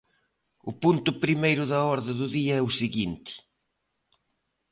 O 0.69 0.71
punto 0.83 1.19
primeiro 1.23 1.63
da 1.71 1.79
orde 1.95 2.11
do 2.19 2.27
día 2.37 2.53
é 2.59 2.61
o 2.69 2.75
seguinte. 2.81 3.33